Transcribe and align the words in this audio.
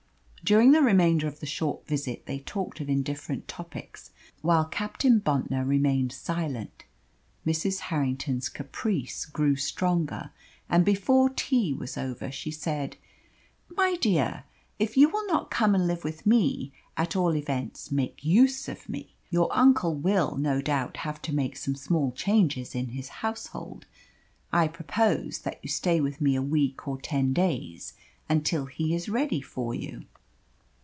During 0.43 0.71
the 0.73 0.81
remainder 0.81 1.27
of 1.27 1.39
the 1.39 1.45
short 1.45 1.87
visit 1.87 2.25
they 2.25 2.39
talked 2.39 2.81
of 2.81 2.89
indifferent 2.89 3.47
topics, 3.47 4.09
while 4.41 4.65
Captain 4.65 5.17
Bontnor 5.19 5.63
remained 5.63 6.11
silent. 6.11 6.83
Mrs. 7.47 7.77
Harrington's 7.79 8.49
caprice 8.49 9.25
grew 9.25 9.55
stronger, 9.55 10.31
and 10.67 10.83
before 10.83 11.29
tea 11.29 11.73
was 11.73 11.95
over 11.97 12.31
she 12.33 12.51
said 12.51 12.97
"My 13.69 13.95
dear, 14.01 14.43
if 14.79 14.97
you 14.97 15.07
will 15.07 15.25
not 15.27 15.51
come 15.51 15.73
and 15.73 15.87
live 15.87 16.03
with 16.03 16.25
me, 16.25 16.73
at 16.97 17.15
all 17.15 17.37
events 17.37 17.89
make 17.91 18.25
use 18.25 18.67
of 18.67 18.89
me. 18.89 19.15
Your 19.29 19.47
uncle 19.55 19.95
will, 19.95 20.35
no 20.35 20.59
doubt, 20.61 20.97
have 20.97 21.21
to 21.21 21.33
make 21.35 21.55
some 21.55 21.75
small 21.75 22.11
changes 22.11 22.75
in 22.75 22.89
his 22.89 23.07
household. 23.07 23.85
I 24.51 24.67
propose 24.67 25.37
that 25.41 25.59
you 25.61 25.69
stay 25.69 26.01
with 26.01 26.19
me 26.19 26.35
a 26.35 26.41
week 26.41 26.89
or 26.89 26.99
ten 26.99 27.31
days, 27.31 27.93
until 28.27 28.65
he 28.65 28.93
is 28.93 29.07
ready 29.07 29.39
for 29.39 29.73
you." 29.73 30.05